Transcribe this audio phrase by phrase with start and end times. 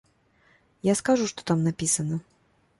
[0.91, 2.23] Я скажу, што там напісана!